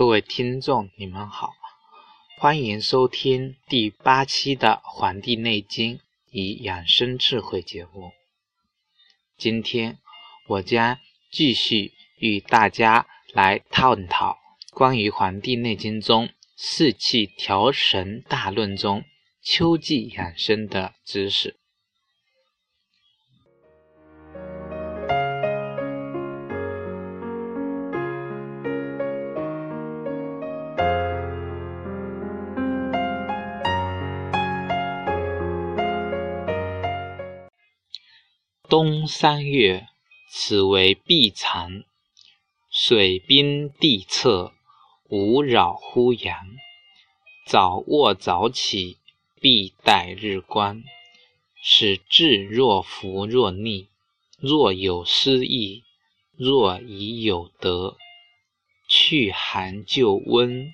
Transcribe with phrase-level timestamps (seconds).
[0.00, 1.52] 各位听众，你们好，
[2.38, 6.00] 欢迎收听第八期的《黄帝内经
[6.30, 8.10] 与养生智慧》节目。
[9.36, 9.98] 今天
[10.46, 10.98] 我将
[11.30, 14.38] 继续与大家来探讨
[14.72, 19.04] 关于《黄帝内经》中四气调神大论中
[19.42, 21.59] 秋季养生的知识。
[39.12, 39.88] 三月，
[40.30, 41.82] 此为闭藏，
[42.70, 44.52] 水冰地侧，
[45.08, 46.32] 无扰乎阳。
[47.44, 48.98] 早卧早起，
[49.40, 50.84] 必待日光，
[51.60, 53.88] 使志若浮若逆，
[54.38, 55.82] 若有失意，
[56.36, 57.96] 若已有得，
[58.88, 60.72] 去寒就温，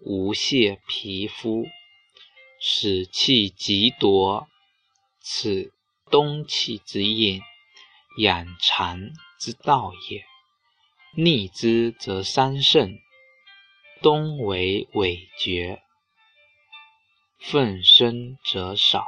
[0.00, 1.64] 无泄皮肤，
[2.60, 4.48] 使气极夺。
[5.20, 5.72] 此。
[6.10, 7.42] 冬气之应，
[8.18, 8.98] 养肠
[9.38, 10.24] 之道也。
[11.14, 12.98] 逆之则伤肾，
[14.02, 15.82] 冬为痿厥，
[17.38, 19.06] 奋生则少。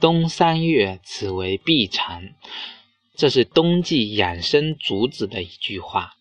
[0.00, 2.22] 冬三月，此为闭藏。
[3.18, 6.14] 这是冬季养生主旨的一句话。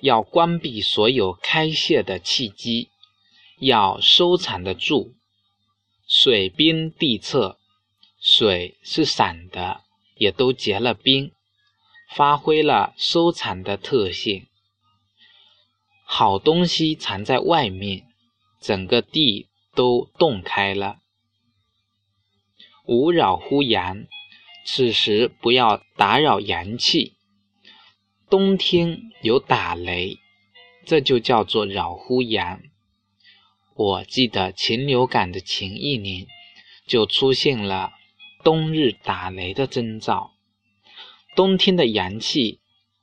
[0.00, 2.90] 要关闭所有开泄的气机，
[3.58, 5.14] 要收藏得住。
[6.06, 7.58] 水冰地侧，
[8.20, 9.80] 水是散的，
[10.16, 11.32] 也都结了冰，
[12.14, 14.46] 发挥了收藏的特性。
[16.04, 18.06] 好东西藏在外面，
[18.60, 20.98] 整个地都冻开了。
[22.84, 24.04] 勿扰乎阳，
[24.64, 27.14] 此时不要打扰阳气。
[28.30, 30.18] 冬天有打雷，
[30.84, 32.60] 这就叫做扰乎阳。
[33.76, 36.26] 我记得禽流感的前一年
[36.86, 37.92] 就出现了
[38.42, 40.32] 冬日打雷的征兆。
[41.36, 42.60] 冬天的阳气，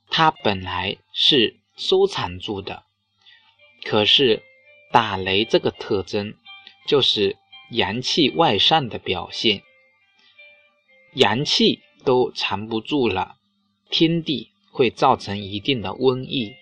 [0.08, 2.84] 它本来是收藏住的，
[3.84, 4.42] 可是
[4.90, 6.34] 打雷这个特征
[6.86, 7.36] 就是
[7.70, 9.62] 阳气外散的表现。
[11.14, 13.36] 阳气都藏不住了，
[13.90, 16.54] 天地会造成一定的瘟疫。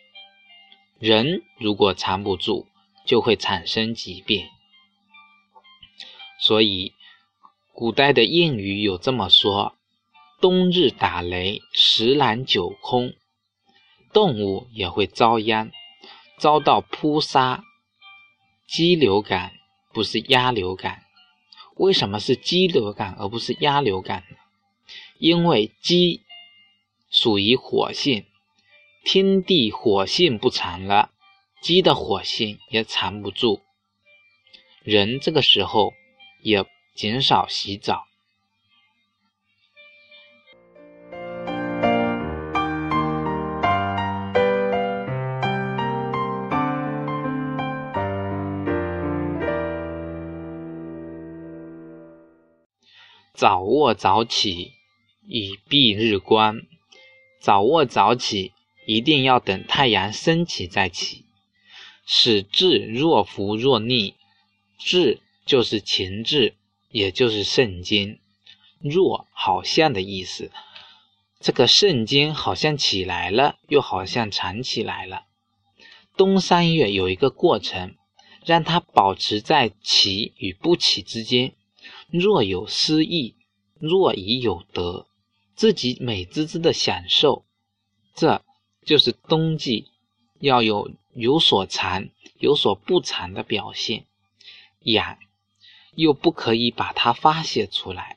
[0.99, 2.66] 人如果藏不住，
[3.06, 4.47] 就会产生疾病。
[6.41, 6.94] 所以，
[7.72, 9.77] 古代的谚语有这么说
[10.41, 13.15] ：“冬日打雷，十篮九空。”
[14.12, 15.71] 动物也会遭殃，
[16.38, 17.62] 遭到扑杀。
[18.67, 19.53] 鸡流感
[19.93, 21.05] 不是鸭流感，
[21.77, 24.37] 为什么是鸡流感而不是鸭流感呢？
[25.20, 26.22] 因为鸡
[27.10, 28.25] 属于火性，
[29.04, 31.10] 天地火性不藏了，
[31.60, 33.60] 鸡的火性也藏不住。
[34.82, 35.92] 人这个时候
[36.41, 36.64] 也
[36.94, 38.06] 减少洗澡。
[53.34, 54.79] 早卧早起。
[55.32, 56.62] 以避日光，
[57.41, 58.52] 早卧早起，
[58.84, 61.24] 一定要等太阳升起再起。
[62.04, 64.16] 使志若浮若逆，
[64.76, 66.56] 志就是情志，
[66.90, 68.19] 也就是肾经。
[68.80, 70.50] 若好像的意思，
[71.38, 75.26] 这个肾经好像起来了，又好像藏起来了。
[76.16, 77.94] 冬三月有一个过程，
[78.44, 81.55] 让它保持在起与不起之间。
[82.10, 83.37] 若有失意，
[83.78, 85.06] 若已有得。
[85.60, 87.44] 自己美滋滋的享受，
[88.14, 88.42] 这
[88.82, 89.90] 就是冬季
[90.38, 92.08] 要有有所藏、
[92.38, 94.06] 有所不藏的表现。
[94.80, 95.18] 养
[95.94, 98.16] 又不可以把它发泄出来，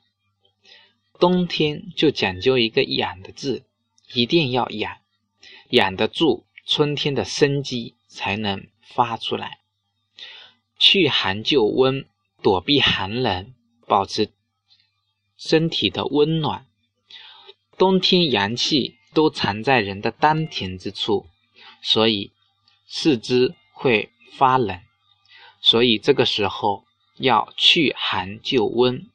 [1.19, 3.65] 冬天就讲究一个养的字，
[4.13, 4.99] 一定要养，
[5.71, 9.59] 养得住春天的生机，才能发出来。
[10.79, 12.05] 去寒就温，
[12.41, 13.53] 躲避寒冷，
[13.85, 14.31] 保持
[15.35, 16.65] 身体的温暖。
[17.77, 21.27] 冬天阳气都藏在人的丹田之处，
[21.81, 22.31] 所以
[22.87, 24.79] 四肢会发冷。
[25.61, 26.83] 所以这个时候
[27.17, 29.07] 要去寒就温，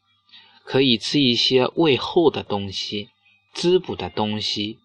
[0.65, 3.11] 可以吃一些味厚的东西、
[3.53, 4.79] 滋补的东西。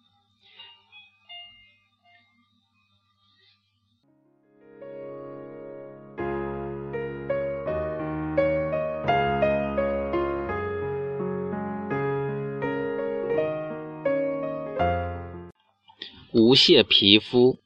[16.34, 17.60] 无泄皮肤，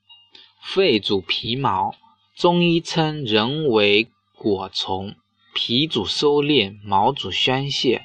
[0.61, 1.95] 肺主皮毛，
[2.37, 5.15] 中医称人为果虫，
[5.55, 8.03] 皮主收敛，毛主宣泄。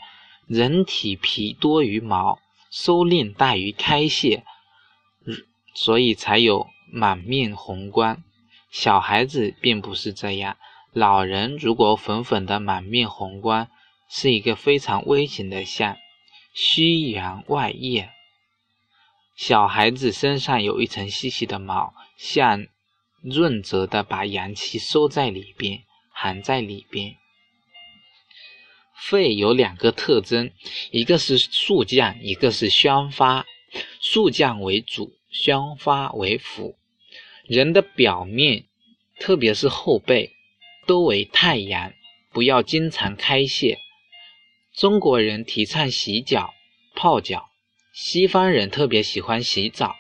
[0.48, 2.40] 人体皮多于毛，
[2.72, 4.46] 收敛大于开泄，
[5.76, 8.24] 所以才有满面红光。
[8.72, 10.56] 小孩子并不是这样，
[10.94, 13.68] 老人如果粉粉的满面红光，
[14.10, 15.98] 是一个非常危险的象，
[16.54, 18.06] 虚阳外溢。
[19.36, 22.68] 小孩子身上有一层细细的毛，像
[23.22, 27.16] 润泽的把阳气收在里边，含在里边。
[28.96, 30.52] 肺有两个特征，
[30.92, 33.46] 一个是肃降，一个是宣发。
[34.00, 36.78] 肃降为主，宣发为辅。
[37.46, 38.66] 人的表面，
[39.20, 40.32] 特别是后背，
[40.86, 41.92] 都为太阳，
[42.32, 43.80] 不要经常开泄。
[44.74, 46.54] 中国人提倡洗脚、
[46.94, 47.50] 泡脚。
[47.96, 49.96] 西方人特别喜欢洗澡。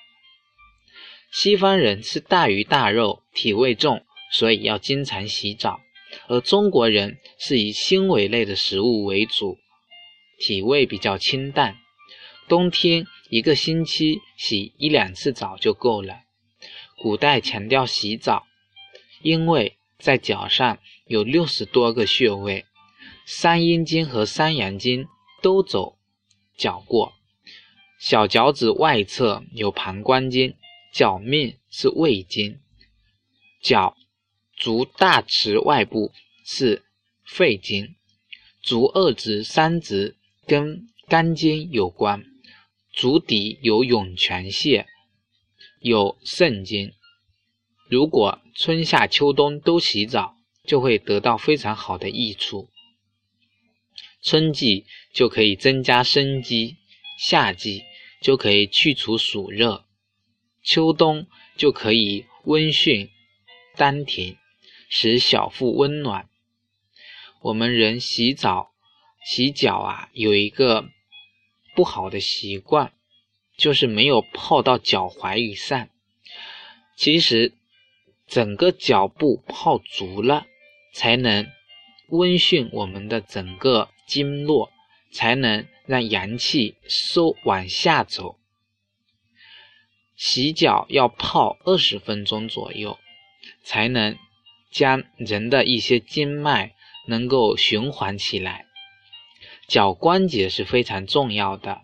[1.31, 5.79] 西方人吃大鱼大肉，体味重，所以要经常洗澡；
[6.27, 9.59] 而中国人是以纤维类的食物为主，
[10.39, 11.77] 体味比较清淡。
[12.47, 16.21] 冬天一个星期洗一两次澡就够了。
[16.97, 18.47] 古代强调洗澡，
[19.21, 22.65] 因为在脚上有六十多个穴位，
[23.27, 25.05] 三阴经和三阳经
[25.43, 25.99] 都走
[26.57, 27.13] 脚过。
[28.03, 30.57] 小脚趾外侧有膀胱经，
[30.91, 32.59] 脚面是胃经，
[33.61, 33.95] 脚
[34.57, 36.11] 足大趾外部
[36.43, 36.83] 是
[37.23, 37.95] 肺经，
[38.61, 42.25] 足二趾、三趾跟肝经有关，
[42.91, 44.85] 足底有涌泉穴，
[45.79, 46.91] 有肾经。
[47.87, 50.35] 如果春夏秋冬都洗澡，
[50.65, 52.67] 就会得到非常好的益处。
[54.21, 56.75] 春季就可以增加生机，
[57.17, 57.85] 夏季。
[58.23, 59.85] 就可以去除暑热，
[60.63, 61.27] 秋冬
[61.57, 63.09] 就可以温煦
[63.75, 64.37] 丹田，
[64.89, 66.29] 使小腹温暖。
[67.41, 68.71] 我们人洗澡、
[69.25, 70.89] 洗脚啊，有一个
[71.75, 72.93] 不好的习惯，
[73.57, 75.89] 就是没有泡到脚踝以上。
[76.95, 77.51] 其实，
[78.25, 80.47] 整个脚部泡足了，
[80.93, 81.45] 才能
[82.07, 84.71] 温煦我们的整个经络。
[85.15, 88.39] 才能让阳气收往下走。
[90.15, 92.97] 洗脚要泡二十分钟左右，
[93.63, 94.17] 才能
[94.71, 96.75] 将人的一些经脉
[97.07, 98.65] 能够循环起来。
[99.67, 101.81] 脚关节是非常重要的，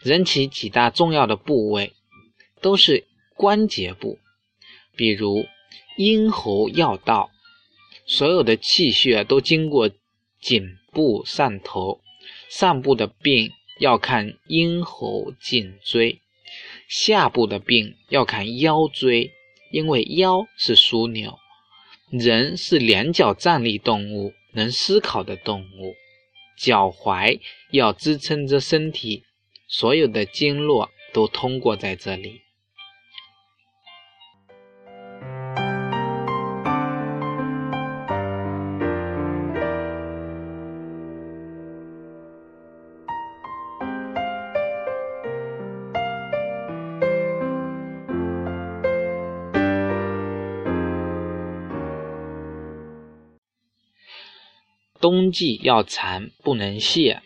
[0.00, 1.94] 人体几大重要的部位
[2.60, 4.18] 都是关节部，
[4.94, 5.46] 比如
[5.96, 7.30] 咽喉要道，
[8.06, 9.90] 所有的气血都经过
[10.40, 12.00] 颈部上头。
[12.54, 13.50] 上部的病
[13.80, 16.20] 要看咽喉、颈椎；
[16.86, 19.30] 下部的病要看腰椎，
[19.70, 21.38] 因为腰是枢纽。
[22.10, 25.94] 人是两脚站立动物，能思考的动物，
[26.58, 27.40] 脚踝
[27.70, 29.24] 要支撑着身体，
[29.66, 32.41] 所有的经络都通过在这里。
[55.02, 57.22] 冬季要藏，不能泄。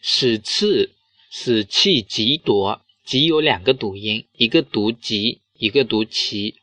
[0.00, 0.92] 使刺，
[1.30, 2.80] 使气极夺。
[3.04, 6.54] 极有两个读音，一个读极，一个读奇。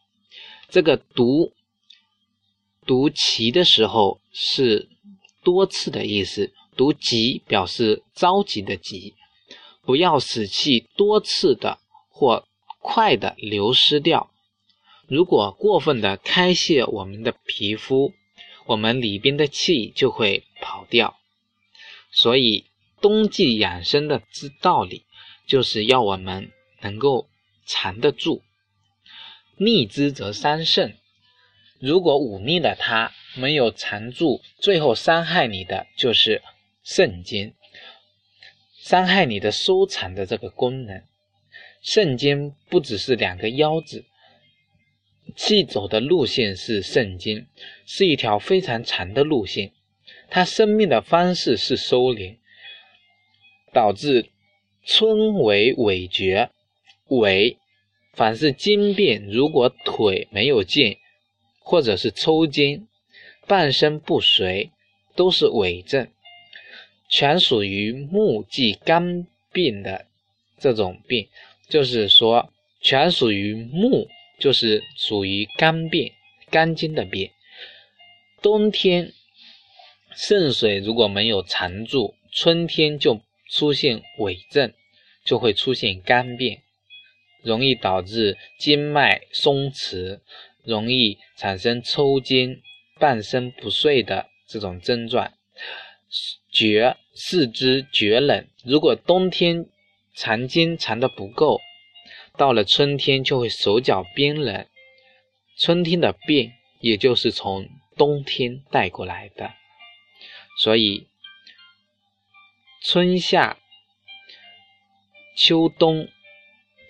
[0.70, 1.54] 这个读
[2.88, 4.90] 读齐的时候是
[5.44, 9.14] 多次的意思，读急表示着急的急。
[9.84, 11.78] 不要使气多次的
[12.10, 12.48] 或
[12.80, 14.32] 快的流失掉。
[15.08, 18.14] 如果过分的开泄我们的皮肤。
[18.70, 21.18] 我们里边的气就会跑掉，
[22.12, 22.68] 所以
[23.02, 25.08] 冬季养生的之道理，
[25.48, 27.28] 就是要我们能够
[27.66, 28.44] 藏得住。
[29.58, 31.00] 逆之则伤肾，
[31.80, 36.44] 如果忤逆了它，没有藏住，最后伤害你的就是
[36.84, 37.56] 肾经，
[38.84, 41.04] 伤害你的收藏的这个功能。
[41.82, 44.06] 肾经不只是两个腰子。
[45.36, 47.46] 气走的路线是肾经，
[47.86, 49.72] 是一条非常长的路线。
[50.30, 52.38] 它生命的方式是收敛，
[53.74, 54.30] 导致
[54.86, 56.50] 春为尾绝。
[57.08, 57.58] 尾，
[58.14, 60.98] 凡是经变，如果腿没有劲，
[61.60, 62.88] 或者是抽筋，
[63.48, 64.70] 半身不遂，
[65.16, 66.08] 都是尾症，
[67.10, 70.06] 全属于木季肝病的
[70.60, 71.28] 这种病。
[71.68, 74.08] 就是说，全属于木，
[74.40, 76.14] 就是属于肝变、
[76.50, 77.32] 肝经的变。
[78.42, 79.14] 冬天
[80.16, 84.74] 肾水如果没有藏住，春天就出现痿症，
[85.26, 86.62] 就会出现肝变，
[87.44, 90.20] 容易导致经脉松弛，
[90.64, 92.62] 容易产生抽筋、
[92.98, 95.34] 半身不遂的这种症状。
[96.52, 99.66] 觉四肢觉冷，如果冬天
[100.16, 101.60] 藏经藏的不够，
[102.40, 104.66] 到了春天就会手脚冰冷。
[105.58, 107.70] 春天的病，也就是从。
[107.98, 109.52] 冬天带过来的，
[110.58, 111.08] 所以
[112.82, 113.58] 春夏
[115.36, 116.08] 秋冬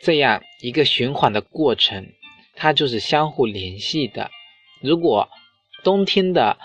[0.04, 2.14] 这样一个循环的过程，
[2.54, 4.30] 它就是相互联系的。
[4.82, 5.30] 如果
[5.84, 6.60] 冬天的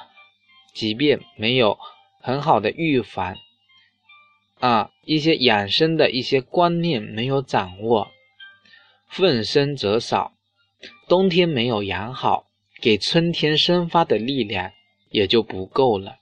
[0.75, 1.79] 疾病没有
[2.21, 3.35] 很好的预防，
[4.61, 8.13] 啊，一些养生的一些观念没有掌握，
[9.09, 10.33] 奋生则少，
[11.09, 12.47] 冬天没有养好。
[12.81, 14.71] 给春天生发的力量
[15.09, 16.17] 也就不够了。